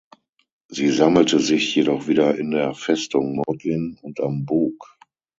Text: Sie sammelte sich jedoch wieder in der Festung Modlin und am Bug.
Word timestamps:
Sie 0.67 0.89
sammelte 0.89 1.39
sich 1.39 1.75
jedoch 1.75 2.07
wieder 2.07 2.35
in 2.35 2.49
der 2.49 2.73
Festung 2.73 3.35
Modlin 3.35 3.99
und 4.01 4.19
am 4.19 4.47
Bug. 4.47 4.97